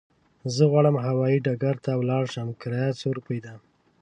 [0.55, 3.53] زه غواړم هوايي ډګر ته ولاړ شم، کرايه څو روپی ده؟